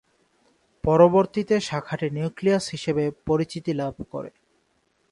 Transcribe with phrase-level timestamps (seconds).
[0.83, 4.31] পরবর্তীতে শাখাটি ‘নিউক্লিয়াস’ হিসেবে পরিচিতি লাভ করে।